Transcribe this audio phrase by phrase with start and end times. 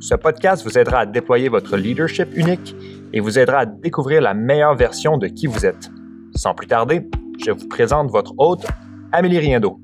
[0.00, 2.74] ce podcast vous aidera à déployer votre leadership unique
[3.12, 5.90] et vous aidera à découvrir la meilleure version de qui vous êtes.
[6.34, 7.08] Sans plus tarder,
[7.44, 8.66] je vous présente votre hôte,
[9.12, 9.80] Amélie Riendo.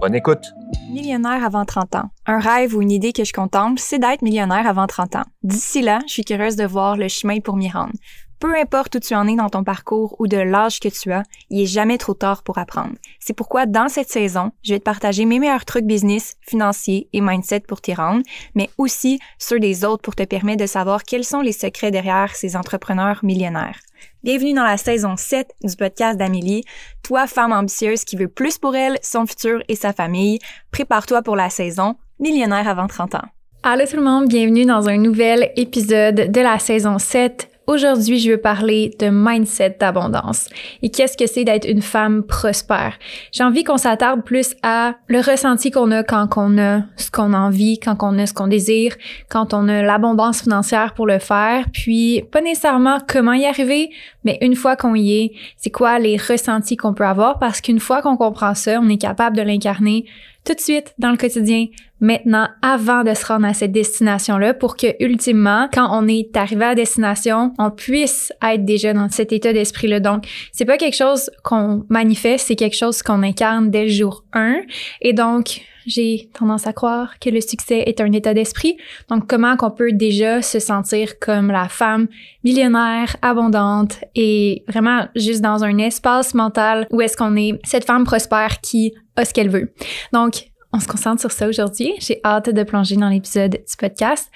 [0.00, 0.44] Bonne écoute.
[0.92, 2.10] Millionnaire avant 30 ans.
[2.26, 5.24] Un rêve ou une idée que je contemple, c'est d'être millionnaire avant 30 ans.
[5.42, 7.92] D'ici là, je suis curieuse de voir le chemin pour m'y rendre.
[8.38, 11.22] Peu importe où tu en es dans ton parcours ou de l'âge que tu as,
[11.48, 12.94] il est jamais trop tard pour apprendre.
[13.18, 17.22] C'est pourquoi dans cette saison, je vais te partager mes meilleurs trucs business, financiers et
[17.22, 18.22] mindset pour t'y rendre,
[18.54, 22.36] mais aussi ceux des autres pour te permettre de savoir quels sont les secrets derrière
[22.36, 23.80] ces entrepreneurs millionnaires.
[24.22, 26.64] Bienvenue dans la saison 7 du podcast d'Amélie.
[27.02, 30.40] Toi, femme ambitieuse qui veut plus pour elle, son futur et sa famille,
[30.72, 33.28] prépare-toi pour la saison Millionnaire avant 30 ans.
[33.62, 38.30] Allô tout le monde, bienvenue dans un nouvel épisode de la saison 7 Aujourd'hui, je
[38.30, 40.48] veux parler de mindset d'abondance
[40.82, 42.96] et qu'est-ce que c'est d'être une femme prospère?
[43.32, 47.32] J'ai envie qu'on s'attarde plus à le ressenti qu'on a quand on a ce qu'on
[47.32, 48.94] a envie, quand on a ce qu'on désire,
[49.28, 53.90] quand on a l'abondance financière pour le faire, puis pas nécessairement comment y arriver,
[54.24, 57.40] mais une fois qu'on y est, c'est quoi les ressentis qu'on peut avoir?
[57.40, 60.04] Parce qu'une fois qu'on comprend ça, on est capable de l'incarner
[60.46, 61.66] tout de suite dans le quotidien,
[62.00, 66.64] maintenant, avant de se rendre à cette destination-là, pour que, ultimement, quand on est arrivé
[66.64, 70.00] à destination, on puisse être déjà dans cet état d'esprit-là.
[70.00, 74.24] Donc, c'est pas quelque chose qu'on manifeste, c'est quelque chose qu'on incarne dès le jour
[74.32, 74.60] 1.
[75.02, 78.76] Et donc, j'ai tendance à croire que le succès est un état d'esprit.
[79.08, 82.08] Donc, comment qu'on peut déjà se sentir comme la femme
[82.44, 88.04] millionnaire, abondante et vraiment juste dans un espace mental où est-ce qu'on est cette femme
[88.04, 89.72] prospère qui a ce qu'elle veut.
[90.12, 91.94] Donc, on se concentre sur ça aujourd'hui.
[92.00, 94.30] J'ai hâte de plonger dans l'épisode du podcast.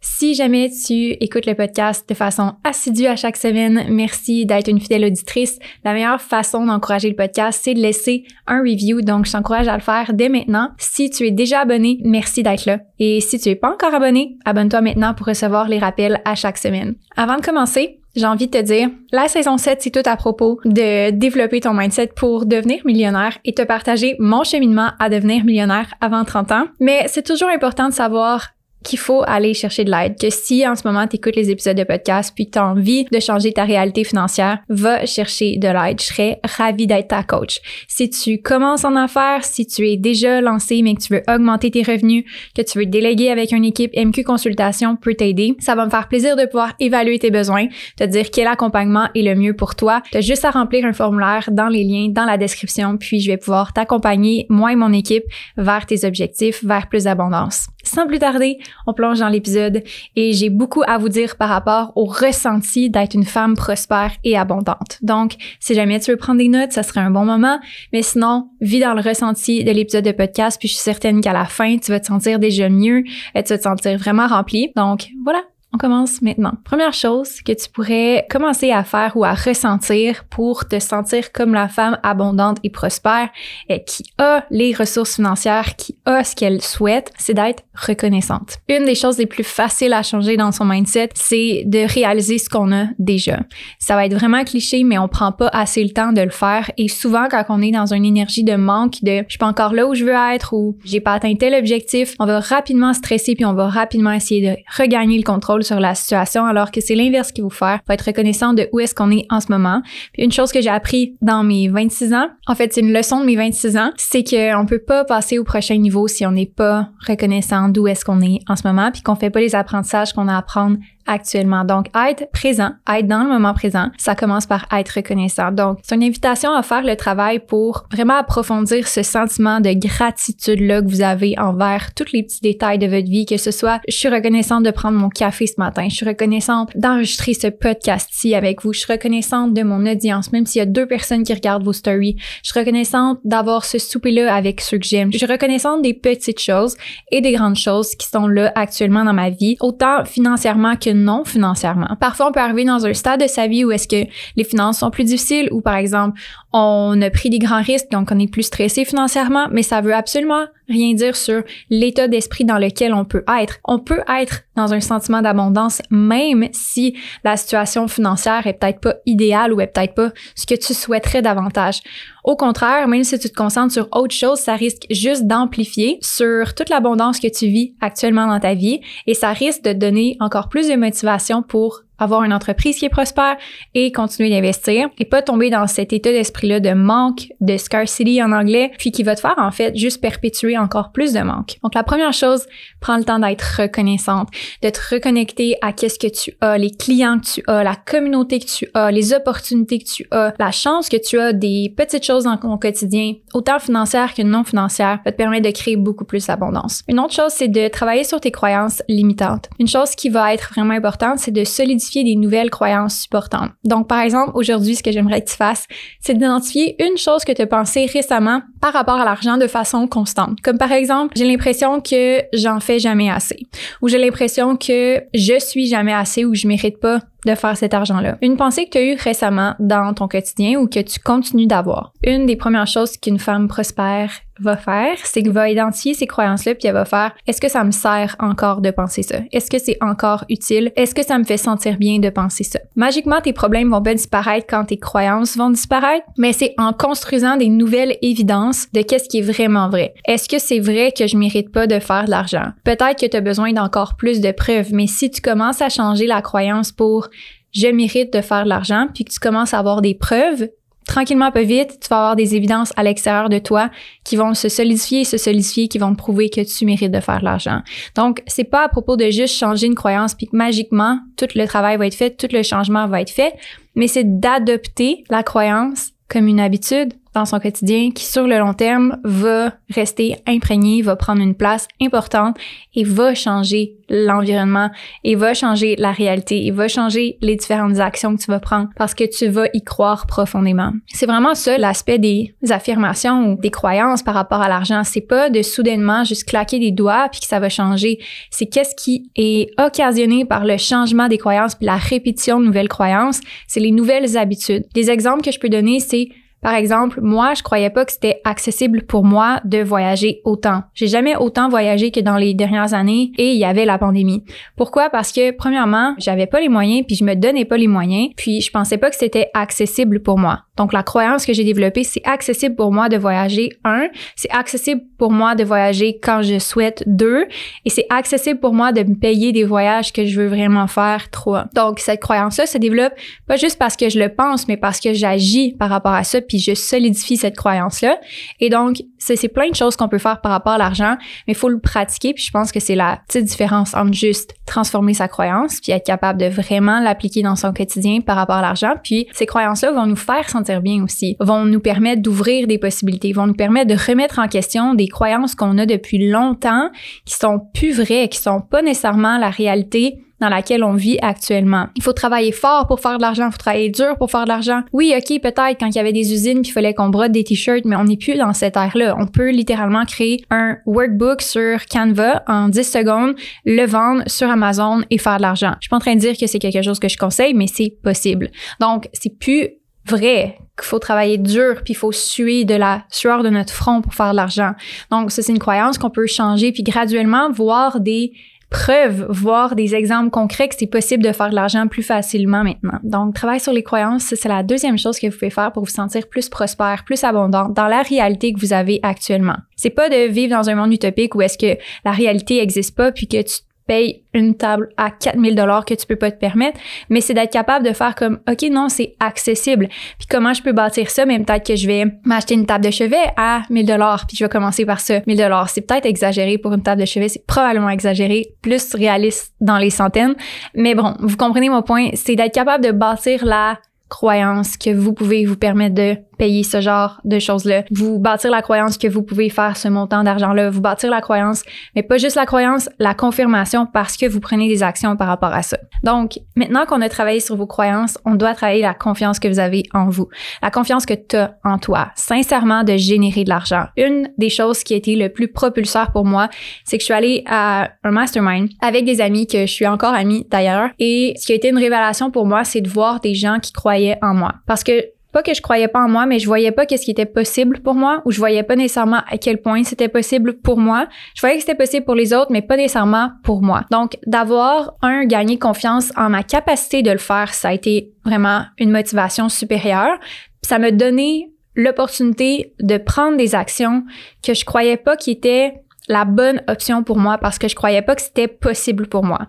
[0.00, 4.80] Si jamais tu écoutes le podcast de façon assidue à chaque semaine, merci d'être une
[4.80, 5.58] fidèle auditrice.
[5.84, 9.00] La meilleure façon d'encourager le podcast, c'est de laisser un review.
[9.00, 10.70] Donc, je t'encourage à le faire dès maintenant.
[10.78, 12.78] Si tu es déjà abonné, merci d'être là.
[12.98, 16.58] Et si tu es pas encore abonné, abonne-toi maintenant pour recevoir les rappels à chaque
[16.58, 16.94] semaine.
[17.16, 20.60] Avant de commencer, j'ai envie de te dire, la saison 7, c'est tout à propos
[20.64, 25.94] de développer ton mindset pour devenir millionnaire et te partager mon cheminement à devenir millionnaire
[26.00, 26.64] avant 30 ans.
[26.80, 28.55] Mais c'est toujours important de savoir
[28.86, 30.16] qu'il faut aller chercher de l'aide.
[30.18, 33.04] Que si en ce moment tu écoutes les épisodes de podcast puis tu as envie
[33.04, 36.00] de changer ta réalité financière, va chercher de l'aide.
[36.00, 37.60] Je serais ravie d'être ta coach.
[37.88, 41.70] Si tu commences en affaires, si tu es déjà lancé mais que tu veux augmenter
[41.70, 42.24] tes revenus,
[42.54, 45.56] que tu veux déléguer avec une équipe MQ Consultation peut t'aider.
[45.58, 47.66] Ça va me faire plaisir de pouvoir évaluer tes besoins,
[47.96, 50.02] te dire quel accompagnement est le mieux pour toi.
[50.10, 53.30] Tu as juste à remplir un formulaire dans les liens dans la description puis je
[53.30, 55.24] vais pouvoir t'accompagner moi et mon équipe
[55.56, 57.66] vers tes objectifs, vers plus d'abondance.
[57.86, 59.82] Sans plus tarder, on plonge dans l'épisode
[60.16, 64.36] et j'ai beaucoup à vous dire par rapport au ressenti d'être une femme prospère et
[64.36, 64.98] abondante.
[65.02, 67.60] Donc, si jamais tu veux prendre des notes, ça serait un bon moment.
[67.92, 71.32] Mais sinon, vis dans le ressenti de l'épisode de podcast, puis je suis certaine qu'à
[71.32, 73.04] la fin, tu vas te sentir déjà mieux,
[73.34, 74.72] et tu vas te sentir vraiment rempli.
[74.76, 75.42] Donc, voilà,
[75.76, 76.54] on commence maintenant.
[76.64, 81.52] Première chose que tu pourrais commencer à faire ou à ressentir pour te sentir comme
[81.52, 83.28] la femme abondante et prospère
[83.68, 88.56] et qui a les ressources financières, qui a ce qu'elle souhaite, c'est d'être reconnaissante.
[88.70, 92.48] Une des choses les plus faciles à changer dans son mindset, c'est de réaliser ce
[92.48, 93.40] qu'on a déjà.
[93.78, 96.70] Ça va être vraiment cliché, mais on prend pas assez le temps de le faire
[96.78, 99.74] et souvent quand on est dans une énergie de manque, de je suis pas encore
[99.74, 103.34] là où je veux être ou j'ai pas atteint tel objectif, on va rapidement stresser
[103.34, 106.94] puis on va rapidement essayer de regagner le contrôle sur la situation, alors que c'est
[106.94, 107.80] l'inverse qu'il faut faire.
[107.86, 109.82] Faut être reconnaissant de où est-ce qu'on est en ce moment.
[110.16, 113.26] Une chose que j'ai appris dans mes 26 ans, en fait, c'est une leçon de
[113.26, 116.90] mes 26 ans, c'est qu'on peut pas passer au prochain niveau si on n'est pas
[117.06, 120.28] reconnaissant d'où est-ce qu'on est en ce moment, puis qu'on fait pas les apprentissages qu'on
[120.28, 121.64] a à apprendre actuellement.
[121.64, 125.52] Donc, être présent, être dans le moment présent, ça commence par être reconnaissant.
[125.52, 130.82] Donc, c'est une invitation à faire le travail pour vraiment approfondir ce sentiment de gratitude-là
[130.82, 133.96] que vous avez envers tous les petits détails de votre vie, que ce soit, je
[133.96, 138.62] suis reconnaissante de prendre mon café ce matin, je suis reconnaissante d'enregistrer ce podcast-ci avec
[138.62, 141.64] vous, je suis reconnaissante de mon audience, même s'il y a deux personnes qui regardent
[141.64, 145.82] vos stories, je suis reconnaissante d'avoir ce souper-là avec ceux que j'aime, je suis reconnaissante
[145.82, 146.76] des petites choses
[147.10, 151.24] et des grandes choses qui sont là actuellement dans ma vie, autant financièrement que non
[151.24, 151.88] financièrement.
[152.00, 154.78] Parfois, on peut arriver dans un stade de sa vie où est-ce que les finances
[154.78, 156.18] sont plus difficiles ou par exemple,
[156.58, 159.94] on a pris des grands risques, donc on est plus stressé financièrement, mais ça veut
[159.94, 163.58] absolument rien dire sur l'état d'esprit dans lequel on peut être.
[163.62, 168.94] On peut être dans un sentiment d'abondance même si la situation financière est peut-être pas
[169.04, 171.82] idéale ou est peut-être pas ce que tu souhaiterais davantage.
[172.24, 176.54] Au contraire, même si tu te concentres sur autre chose, ça risque juste d'amplifier sur
[176.54, 180.48] toute l'abondance que tu vis actuellement dans ta vie et ça risque de donner encore
[180.48, 183.36] plus de motivation pour avoir une entreprise qui est prospère
[183.74, 188.32] et continuer d'investir et pas tomber dans cet état d'esprit-là de manque, de scarcity en
[188.32, 191.56] anglais, puis qui va te faire en fait juste perpétuer encore plus de manque.
[191.62, 192.46] Donc la première chose,
[192.80, 194.28] prends le temps d'être reconnaissante,
[194.62, 198.38] de te reconnecter à qu'est-ce que tu as, les clients que tu as, la communauté
[198.38, 202.04] que tu as, les opportunités que tu as, la chance que tu as des petites
[202.04, 206.04] choses dans ton quotidien, autant financières que non financières, va te permettre de créer beaucoup
[206.04, 206.82] plus d'abondance.
[206.88, 209.48] Une autre chose, c'est de travailler sur tes croyances limitantes.
[209.58, 213.50] Une chose qui va être vraiment importante, c'est de solidifier des nouvelles croyances supportantes.
[213.64, 215.66] Donc, par exemple, aujourd'hui, ce que j'aimerais que tu fasses,
[216.00, 219.86] c'est d'identifier une chose que tu as pensé récemment par rapport à l'argent de façon
[219.86, 220.40] constante.
[220.42, 223.46] Comme par exemple, j'ai l'impression que j'en fais jamais assez,
[223.82, 227.74] ou j'ai l'impression que je suis jamais assez ou je mérite pas de faire cet
[227.74, 228.18] argent-là.
[228.22, 231.92] Une pensée que tu as eue récemment dans ton quotidien ou que tu continues d'avoir.
[232.04, 234.10] Une des premières choses qu'une femme prospère
[234.40, 237.64] va faire, c'est qu'elle va identifier ces croyances-là, puis elle va faire est-ce que ça
[237.64, 239.16] me sert encore de penser ça?
[239.32, 240.72] Est-ce que c'est encore utile?
[240.76, 242.58] Est-ce que ça me fait sentir bien de penser ça?
[242.74, 247.36] Magiquement, tes problèmes vont pas disparaître quand tes croyances vont disparaître, mais c'est en construisant
[247.36, 249.94] des nouvelles évidences de qu'est-ce qui est vraiment vrai.
[250.06, 252.50] Est-ce que c'est vrai que je mérite pas de faire de l'argent?
[252.64, 256.06] Peut-être que tu as besoin d'encore plus de preuves, mais si tu commences à changer
[256.06, 257.08] la croyance pour
[257.52, 260.48] je mérite de faire de l'argent, puis que tu commences à avoir des preuves,
[260.86, 263.70] tranquillement, pas vite, tu vas avoir des évidences à l'extérieur de toi
[264.04, 267.00] qui vont se solidifier et se solidifier, qui vont te prouver que tu mérites de
[267.00, 267.60] faire de l'argent.
[267.94, 271.46] Donc, c'est pas à propos de juste changer une croyance puis que magiquement, tout le
[271.46, 273.34] travail va être fait, tout le changement va être fait,
[273.74, 278.52] mais c'est d'adopter la croyance comme une habitude dans son quotidien qui, sur le long
[278.52, 282.36] terme, va rester imprégné, va prendre une place importante
[282.74, 284.68] et va changer l'environnement
[285.02, 288.68] et va changer la réalité et va changer les différentes actions que tu vas prendre
[288.76, 290.72] parce que tu vas y croire profondément.
[290.88, 294.84] C'est vraiment ça l'aspect des affirmations ou des croyances par rapport à l'argent.
[294.84, 297.98] C'est pas de soudainement juste claquer des doigts puis que ça va changer.
[298.30, 302.68] C'est qu'est-ce qui est occasionné par le changement des croyances puis la répétition de nouvelles
[302.68, 303.20] croyances.
[303.46, 304.64] C'est les nouvelles habitudes.
[304.74, 306.08] Des exemples que je peux donner, c'est
[306.46, 310.62] par exemple, moi, je croyais pas que c'était accessible pour moi de voyager autant.
[310.74, 314.22] J'ai jamais autant voyagé que dans les dernières années et il y avait la pandémie.
[314.56, 314.88] Pourquoi?
[314.88, 318.40] Parce que, premièrement, j'avais pas les moyens puis je me donnais pas les moyens puis
[318.40, 320.45] je pensais pas que c'était accessible pour moi.
[320.56, 324.82] Donc, la croyance que j'ai développée, c'est accessible pour moi de voyager, un, c'est accessible
[324.98, 327.26] pour moi de voyager quand je souhaite, deux,
[327.64, 331.10] et c'est accessible pour moi de me payer des voyages que je veux vraiment faire,
[331.10, 331.46] trois.
[331.54, 332.92] Donc, cette croyance-là se développe
[333.26, 336.20] pas juste parce que je le pense, mais parce que j'agis par rapport à ça,
[336.20, 337.98] puis je solidifie cette croyance-là.
[338.40, 341.36] Et donc, c'est plein de choses qu'on peut faire par rapport à l'argent, mais il
[341.36, 345.08] faut le pratiquer, puis je pense que c'est la petite différence entre juste transformer sa
[345.08, 349.06] croyance, puis être capable de vraiment l'appliquer dans son quotidien par rapport à l'argent, puis
[349.12, 353.26] ces croyances-là vont nous faire sentir bien aussi, vont nous permettre d'ouvrir des possibilités, vont
[353.26, 356.70] nous permettre de remettre en question des croyances qu'on a depuis longtemps,
[357.04, 361.66] qui sont plus vraies, qui sont pas nécessairement la réalité dans laquelle on vit actuellement.
[361.74, 364.28] Il faut travailler fort pour faire de l'argent, il faut travailler dur pour faire de
[364.28, 364.62] l'argent.
[364.72, 367.24] Oui, OK, peut-être quand il y avait des usines puis il fallait qu'on brode des
[367.24, 368.96] t-shirts, mais on n'est plus dans cette ère-là.
[368.98, 374.82] On peut littéralement créer un workbook sur Canva en 10 secondes, le vendre sur Amazon
[374.90, 375.52] et faire de l'argent.
[375.60, 377.46] Je suis pas en train de dire que c'est quelque chose que je conseille, mais
[377.46, 378.30] c'est possible.
[378.60, 379.50] Donc, c'est plus
[379.86, 383.82] vrai qu'il faut travailler dur puis il faut suer de la sueur de notre front
[383.82, 384.52] pour faire de l'argent.
[384.90, 388.12] Donc ça c'est une croyance qu'on peut changer puis graduellement voir des
[388.50, 392.78] preuves, voir des exemples concrets que c'est possible de faire de l'argent plus facilement maintenant.
[392.84, 395.70] Donc, travailler sur les croyances, c'est la deuxième chose que vous pouvez faire pour vous
[395.70, 399.36] sentir plus prospère, plus abondant dans la réalité que vous avez actuellement.
[399.56, 402.92] C'est pas de vivre dans un monde utopique où est-ce que la réalité existe pas
[402.92, 406.58] puis que tu paye une table à 4000 dollars que tu peux pas te permettre,
[406.88, 409.68] mais c'est d'être capable de faire comme OK non, c'est accessible.
[409.98, 411.04] Puis comment je peux bâtir ça?
[411.04, 414.24] Mais peut-être que je vais m'acheter une table de chevet à 1000 dollars puis je
[414.24, 415.00] vais commencer par ça.
[415.06, 419.34] 1000 dollars, c'est peut-être exagéré pour une table de chevet, c'est probablement exagéré, plus réaliste
[419.40, 420.14] dans les centaines,
[420.54, 423.58] mais bon, vous comprenez mon point, c'est d'être capable de bâtir la
[423.88, 427.64] croyance que vous pouvez vous permettre de payer ce genre de choses-là.
[427.70, 431.42] Vous bâtir la croyance que vous pouvez faire ce montant d'argent-là, vous bâtir la croyance,
[431.74, 435.32] mais pas juste la croyance, la confirmation parce que vous prenez des actions par rapport
[435.32, 435.58] à ça.
[435.82, 439.38] Donc, maintenant qu'on a travaillé sur vos croyances, on doit travailler la confiance que vous
[439.38, 440.08] avez en vous,
[440.42, 443.66] la confiance que tu as en toi, sincèrement de générer de l'argent.
[443.76, 446.28] Une des choses qui a été le plus propulseur pour moi,
[446.64, 449.94] c'est que je suis allée à un mastermind avec des amis que je suis encore
[449.94, 453.14] amie d'ailleurs et ce qui a été une révélation pour moi, c'est de voir des
[453.14, 456.18] gens qui croyaient en moi parce que pas que je croyais pas en moi, mais
[456.18, 459.16] je voyais pas qu'est-ce qui était possible pour moi ou je voyais pas nécessairement à
[459.16, 460.88] quel point c'était possible pour moi.
[461.14, 463.64] Je voyais que c'était possible pour les autres, mais pas nécessairement pour moi.
[463.70, 468.42] Donc, d'avoir un gagné confiance en ma capacité de le faire, ça a été vraiment
[468.58, 469.98] une motivation supérieure.
[470.42, 473.84] Ça m'a donné l'opportunité de prendre des actions
[474.22, 475.54] que je croyais pas qui étaient
[475.88, 479.20] la bonne option pour moi parce que je croyais pas que c'était possible pour moi.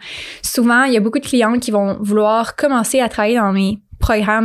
[0.44, 3.80] Souvent, il y a beaucoup de clients qui vont vouloir commencer à travailler dans mes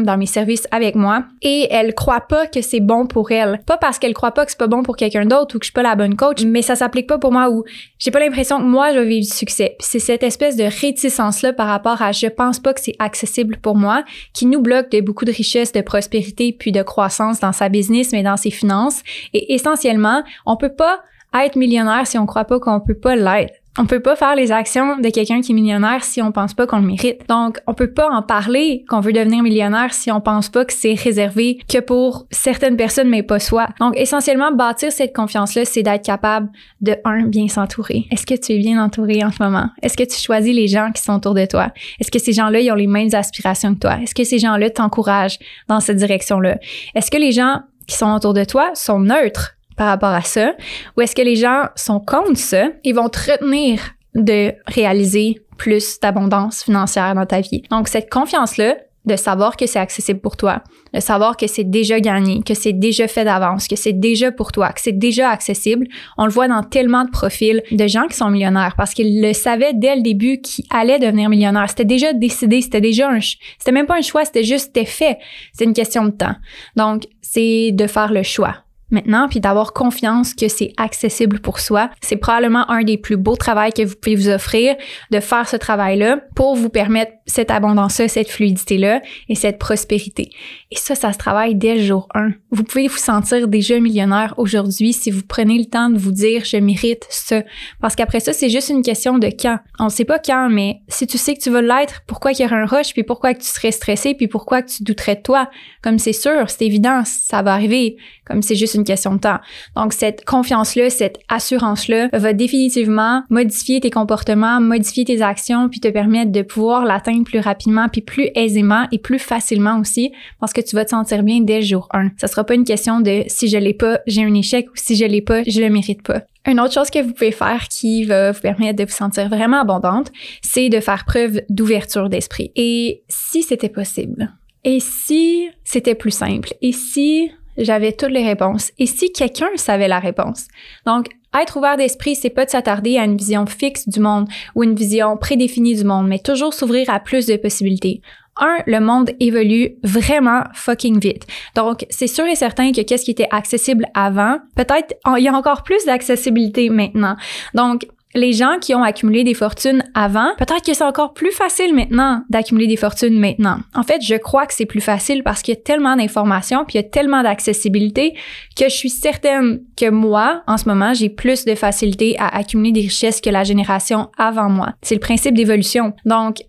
[0.04, 3.60] dans mes services avec moi et elles croient pas que c'est bon pour elles.
[3.66, 5.68] Pas parce qu'elles croient pas que c'est pas bon pour quelqu'un d'autre ou que je
[5.68, 7.64] suis pas la bonne coach, mais ça s'applique pas pour moi ou
[7.98, 9.76] j'ai pas l'impression que moi je vais vivre du succès.
[9.78, 13.58] C'est cette espèce de réticence là par rapport à je pense pas que c'est accessible
[13.58, 17.52] pour moi qui nous bloque de beaucoup de richesse, de prospérité puis de croissance dans
[17.52, 19.02] sa business mais dans ses finances
[19.32, 21.00] et essentiellement, on peut pas
[21.34, 23.61] être millionnaire si on croit pas qu'on peut pas l'être.
[23.78, 26.66] On peut pas faire les actions de quelqu'un qui est millionnaire si on pense pas
[26.66, 27.26] qu'on le mérite.
[27.26, 30.74] Donc, on peut pas en parler qu'on veut devenir millionnaire si on pense pas que
[30.74, 33.68] c'est réservé que pour certaines personnes, mais pas soi.
[33.80, 36.50] Donc, essentiellement, bâtir cette confiance-là, c'est d'être capable
[36.82, 38.04] de, un, bien s'entourer.
[38.10, 39.70] Est-ce que tu es bien entouré en ce moment?
[39.80, 41.72] Est-ce que tu choisis les gens qui sont autour de toi?
[41.98, 43.98] Est-ce que ces gens-là, ils ont les mêmes aspirations que toi?
[44.02, 45.38] Est-ce que ces gens-là t'encouragent
[45.68, 46.58] dans cette direction-là?
[46.94, 49.56] Est-ce que les gens qui sont autour de toi sont neutres?
[49.82, 50.54] Par rapport à ça?
[50.96, 53.80] Ou est-ce que les gens sont contre ça et vont te retenir
[54.14, 57.64] de réaliser plus d'abondance financière dans ta vie?
[57.68, 60.62] Donc, cette confiance-là, de savoir que c'est accessible pour toi,
[60.94, 64.52] de savoir que c'est déjà gagné, que c'est déjà fait d'avance, que c'est déjà pour
[64.52, 65.88] toi, que c'est déjà accessible.
[66.16, 69.32] On le voit dans tellement de profils de gens qui sont millionnaires parce qu'ils le
[69.32, 71.68] savaient dès le début qu'ils allaient devenir millionnaires.
[71.68, 75.18] C'était déjà décidé, c'était déjà un, c'était même pas un choix, c'était juste, fait.
[75.52, 76.36] C'est une question de temps.
[76.76, 78.61] Donc, c'est de faire le choix
[78.92, 81.90] maintenant, puis d'avoir confiance que c'est accessible pour soi.
[82.00, 84.76] C'est probablement un des plus beaux travaux que vous pouvez vous offrir,
[85.10, 90.30] de faire ce travail-là pour vous permettre cette abondance-là, cette fluidité-là et cette prospérité.
[90.70, 92.32] Et ça, ça se travaille dès le jour 1.
[92.50, 96.44] Vous pouvez vous sentir déjà millionnaire aujourd'hui si vous prenez le temps de vous dire
[96.44, 97.42] je mérite ça.
[97.80, 99.58] Parce qu'après ça, c'est juste une question de quand.
[99.78, 102.44] On ne sait pas quand, mais si tu sais que tu veux l'être, pourquoi qu'il
[102.44, 105.16] y aurait un rush, puis pourquoi que tu serais stressé, puis pourquoi que tu douterais
[105.16, 105.50] de toi?
[105.82, 107.96] Comme c'est sûr, c'est évident, ça va arriver.
[108.24, 109.38] Comme c'est juste une question de temps.
[109.76, 115.88] Donc, cette confiance-là, cette assurance-là va définitivement modifier tes comportements, modifier tes actions, puis te
[115.88, 120.60] permettre de pouvoir l'atteindre plus rapidement, puis plus aisément et plus facilement aussi, parce que
[120.60, 122.10] tu vas te sentir bien dès le jour 1.
[122.18, 124.96] Ça sera pas une question de si je l'ai pas, j'ai un échec, ou si
[124.96, 126.22] je l'ai pas, je le mérite pas.
[126.46, 129.60] Une autre chose que vous pouvez faire qui va vous permettre de vous sentir vraiment
[129.60, 130.10] abondante,
[130.42, 132.50] c'est de faire preuve d'ouverture d'esprit.
[132.56, 134.32] Et si c'était possible?
[134.64, 136.52] Et si c'était plus simple?
[136.60, 138.72] Et si j'avais toutes les réponses.
[138.78, 140.48] Et si quelqu'un savait la réponse?
[140.86, 144.64] Donc, être ouvert d'esprit, c'est pas de s'attarder à une vision fixe du monde ou
[144.64, 148.02] une vision prédéfinie du monde, mais toujours s'ouvrir à plus de possibilités.
[148.38, 151.26] Un, le monde évolue vraiment fucking vite.
[151.54, 155.34] Donc, c'est sûr et certain que qu'est-ce qui était accessible avant, peut-être il y a
[155.34, 157.16] encore plus d'accessibilité maintenant.
[157.54, 161.74] Donc, les gens qui ont accumulé des fortunes avant, peut-être que c'est encore plus facile
[161.74, 163.58] maintenant d'accumuler des fortunes maintenant.
[163.74, 166.78] En fait, je crois que c'est plus facile parce qu'il y a tellement d'informations puis
[166.78, 168.14] il y a tellement d'accessibilité
[168.56, 172.72] que je suis certaine que moi, en ce moment, j'ai plus de facilité à accumuler
[172.72, 174.74] des richesses que la génération avant moi.
[174.82, 175.94] C'est le principe d'évolution.
[176.04, 176.42] Donc,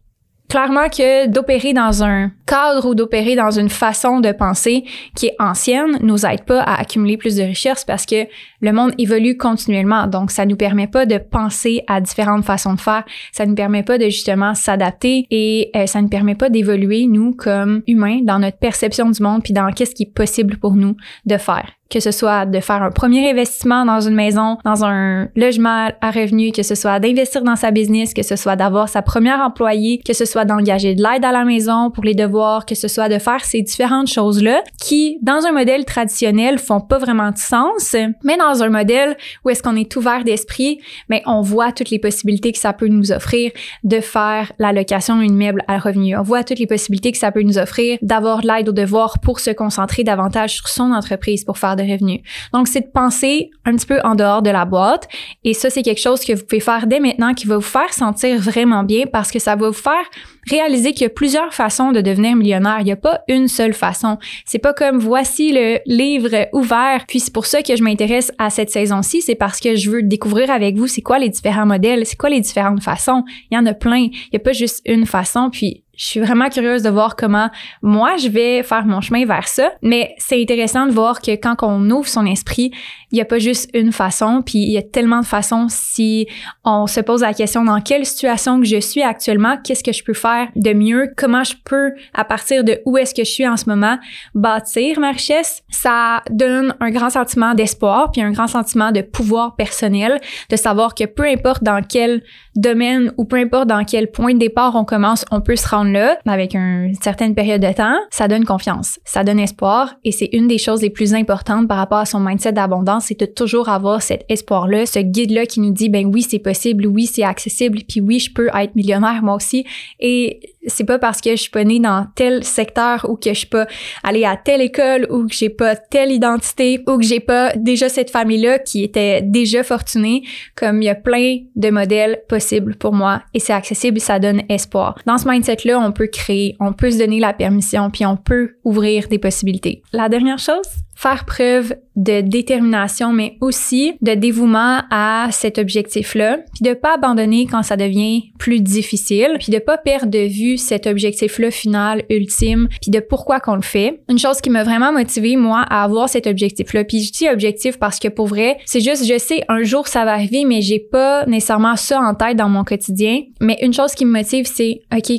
[0.50, 4.84] clairement que d'opérer dans un cadre ou d'opérer dans une façon de penser
[5.16, 8.28] qui est ancienne nous aide pas à accumuler plus de richesses parce que
[8.62, 10.08] le monde évolue continuellement.
[10.08, 13.04] Donc, ça nous permet pas de penser à différentes façons de faire.
[13.32, 17.34] Ça nous permet pas de justement s'adapter et euh, ça nous permet pas d'évoluer, nous,
[17.34, 20.96] comme humains, dans notre perception du monde puis dans qu'est-ce qui est possible pour nous
[21.26, 25.28] de faire que ce soit de faire un premier investissement dans une maison, dans un
[25.36, 29.04] logement à revenu, que ce soit d'investir dans sa business, que ce soit d'avoir sa
[29.04, 32.33] première employée, que ce soit d'engager de l'aide à la maison pour les devoirs,
[32.66, 36.98] que ce soit de faire ces différentes choses-là qui, dans un modèle traditionnel, font pas
[36.98, 41.42] vraiment de sens, mais dans un modèle où est-ce qu'on est ouvert d'esprit, mais on
[41.42, 43.52] voit toutes les possibilités que ça peut nous offrir
[43.84, 46.18] de faire la location d'une meuble à revenu.
[46.18, 49.20] On voit toutes les possibilités que ça peut nous offrir d'avoir de l'aide aux devoirs
[49.20, 52.22] pour se concentrer davantage sur son entreprise, pour faire de revenus.
[52.54, 55.08] Donc, c'est de penser un petit peu en dehors de la boîte.
[55.44, 57.94] Et ça, c'est quelque chose que vous pouvez faire dès maintenant qui va vous faire
[57.94, 60.04] sentir vraiment bien parce que ça va vous faire
[60.50, 62.78] réaliser qu'il y a plusieurs façons de devenir millionnaire.
[62.80, 64.18] Il n'y a pas une seule façon.
[64.46, 67.06] C'est pas comme voici le livre ouvert.
[67.08, 69.22] Puis c'est pour ça que je m'intéresse à cette saison-ci.
[69.22, 72.30] C'est parce que je veux découvrir avec vous c'est quoi les différents modèles, c'est quoi
[72.30, 73.24] les différentes façons.
[73.52, 74.08] Il y en a plein.
[74.12, 75.50] Il n'y a pas juste une façon.
[75.52, 77.50] Puis je suis vraiment curieuse de voir comment
[77.84, 79.72] moi je vais faire mon chemin vers ça.
[79.82, 82.72] Mais c'est intéressant de voir que quand on ouvre son esprit,
[83.14, 86.28] il n'y a pas juste une façon, puis il y a tellement de façons si
[86.66, 90.04] on se pose la question dans quelle situation que je suis actuellement, qu'est-ce que je
[90.04, 93.48] peux faire de mieux, comment je peux, à partir de où est-ce que je suis
[93.48, 94.00] en ce moment,
[94.34, 95.62] bâtir ma richesse?
[95.70, 100.96] Ça donne un grand sentiment d'espoir, puis un grand sentiment de pouvoir personnel, de savoir
[100.96, 102.24] que peu importe dans quel
[102.56, 105.92] domaine ou peu importe dans quel point de départ on commence, on peut se rendre
[105.92, 107.96] là avec une certaine période de temps.
[108.10, 111.78] Ça donne confiance, ça donne espoir et c'est une des choses les plus importantes par
[111.78, 115.72] rapport à son mindset d'abondance, c'est de toujours avoir cet espoir-là, ce guide-là qui nous
[115.72, 119.36] dit, ben oui, c'est possible, oui, c'est accessible, puis oui, je peux être millionnaire moi
[119.36, 119.66] aussi.
[120.00, 123.40] Et c'est pas parce que je suis pas née dans tel secteur ou que je
[123.40, 123.68] suis pas
[124.04, 127.90] allée à telle école ou que j'ai pas telle identité ou que j'ai pas déjà
[127.90, 130.24] cette famille-là qui était déjà fortunée,
[130.56, 134.44] comme il y a plein de modèles possibles pour moi et c'est accessible, ça donne
[134.50, 134.98] espoir.
[135.06, 138.56] Dans ce mindset-là, on peut créer, on peut se donner la permission puis on peut
[138.64, 139.84] ouvrir des possibilités.
[139.92, 146.68] La dernière chose, faire preuve de détermination, mais aussi de dévouement à cet objectif-là, puis
[146.68, 150.88] de pas abandonner quand ça devient plus difficile, puis de pas perdre de vue cet
[150.88, 154.02] objectif-là final, ultime, puis de pourquoi qu'on le fait.
[154.10, 157.78] Une chose qui m'a vraiment motivée, moi, à avoir cet objectif-là, puis je dis objectif
[157.78, 160.80] parce que pour vrai, c'est juste, je sais, un jour ça va arriver, mais j'ai
[160.80, 163.22] pas nécessairement ça en tête dans mon quotidien.
[163.40, 165.12] Mais une chose qui me motive, c'est, OK,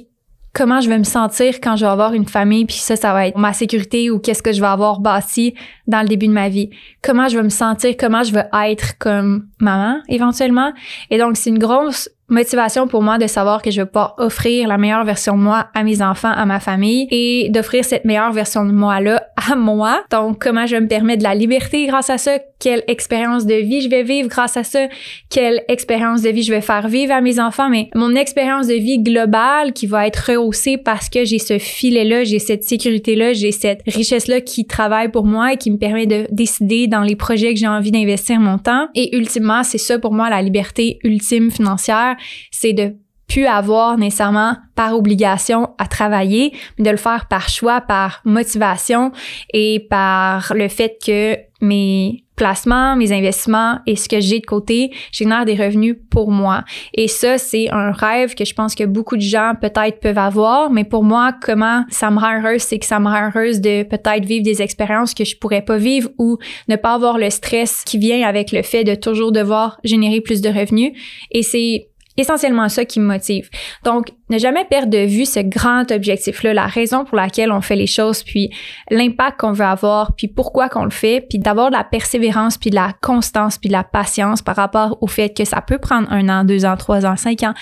[0.54, 3.26] comment je vais me sentir quand je vais avoir une famille, puis ça, ça va
[3.26, 5.54] être ma sécurité ou qu'est-ce que je vais avoir bâti
[5.86, 6.70] dans le début de ma vie.
[7.02, 10.72] Comment je vais me sentir, comment je vais être comme maman éventuellement.
[11.10, 14.66] Et donc, c'est une grosse motivation pour moi de savoir que je vais pouvoir offrir
[14.66, 18.32] la meilleure version de moi à mes enfants, à ma famille et d'offrir cette meilleure
[18.32, 20.04] version de moi-là à moi.
[20.10, 22.38] Donc, comment je me permets de la liberté grâce à ça?
[22.58, 24.88] Quelle expérience de vie je vais vivre grâce à ça?
[25.30, 27.68] Quelle expérience de vie je vais faire vivre à mes enfants?
[27.68, 32.24] Mais mon expérience de vie globale qui va être rehaussée parce que j'ai ce filet-là,
[32.24, 36.26] j'ai cette sécurité-là, j'ai cette richesse-là qui travaille pour moi et qui me permet de
[36.30, 38.88] décider dans les projets que j'ai envie d'investir mon temps.
[38.94, 42.16] Et ultimement, c'est ça pour moi la liberté ultime financière
[42.50, 42.94] c'est de
[43.28, 49.12] plus avoir nécessairement par obligation à travailler, mais de le faire par choix, par motivation
[49.52, 54.92] et par le fait que mes placements, mes investissements et ce que j'ai de côté
[55.12, 56.64] génèrent des revenus pour moi.
[56.92, 60.70] Et ça, c'est un rêve que je pense que beaucoup de gens peut-être peuvent avoir,
[60.70, 63.84] mais pour moi, comment ça me rend heureuse, c'est que ça me rend heureuse de
[63.84, 67.82] peut-être vivre des expériences que je pourrais pas vivre ou ne pas avoir le stress
[67.84, 70.92] qui vient avec le fait de toujours devoir générer plus de revenus.
[71.30, 73.50] Et c'est essentiellement ça qui me motive.
[73.84, 77.76] Donc, ne jamais perdre de vue ce grand objectif-là, la raison pour laquelle on fait
[77.76, 78.50] les choses, puis
[78.90, 82.70] l'impact qu'on veut avoir, puis pourquoi qu'on le fait, puis d'avoir de la persévérance, puis
[82.70, 86.10] de la constance, puis de la patience par rapport au fait que ça peut prendre
[86.10, 87.54] un an, deux ans, trois ans, cinq ans.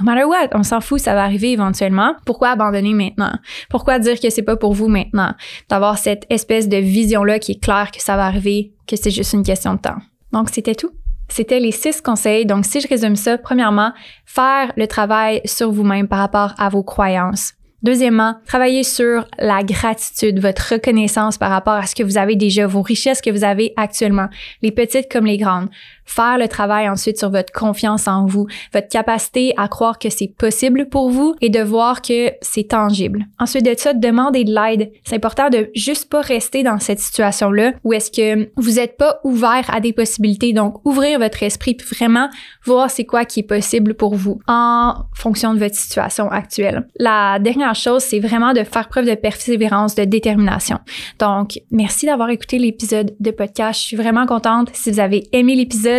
[0.00, 2.14] No matter what, on s'en fout, ça va arriver éventuellement.
[2.24, 3.32] Pourquoi abandonner maintenant?
[3.68, 5.34] Pourquoi dire que c'est pas pour vous maintenant?
[5.68, 9.34] D'avoir cette espèce de vision-là qui est claire que ça va arriver, que c'est juste
[9.34, 9.98] une question de temps.
[10.32, 10.92] Donc, c'était tout.
[11.32, 12.44] C'était les six conseils.
[12.44, 13.92] Donc, si je résume ça, premièrement,
[14.26, 17.54] faire le travail sur vous-même par rapport à vos croyances.
[17.82, 22.66] Deuxièmement, travailler sur la gratitude, votre reconnaissance par rapport à ce que vous avez déjà,
[22.66, 24.28] vos richesses que vous avez actuellement,
[24.60, 25.70] les petites comme les grandes
[26.04, 30.32] faire le travail ensuite sur votre confiance en vous, votre capacité à croire que c'est
[30.36, 33.26] possible pour vous et de voir que c'est tangible.
[33.38, 34.92] Ensuite de ça, demander de l'aide.
[35.04, 39.20] C'est important de juste pas rester dans cette situation-là où est-ce que vous n'êtes pas
[39.24, 40.52] ouvert à des possibilités.
[40.52, 42.28] Donc, ouvrir votre esprit puis vraiment
[42.64, 46.86] voir c'est quoi qui est possible pour vous en fonction de votre situation actuelle.
[46.98, 50.78] La dernière chose, c'est vraiment de faire preuve de persévérance, de détermination.
[51.18, 53.80] Donc, merci d'avoir écouté l'épisode de podcast.
[53.80, 54.70] Je suis vraiment contente.
[54.72, 55.91] Si vous avez aimé l'épisode,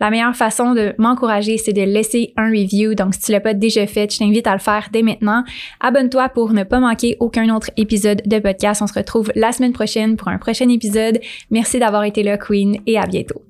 [0.00, 2.94] la meilleure façon de m'encourager, c'est de laisser un review.
[2.94, 5.44] Donc, si tu l'as pas déjà fait, je t'invite à le faire dès maintenant.
[5.80, 8.82] Abonne-toi pour ne pas manquer aucun autre épisode de podcast.
[8.82, 11.20] On se retrouve la semaine prochaine pour un prochain épisode.
[11.50, 13.49] Merci d'avoir été là, Queen, et à bientôt.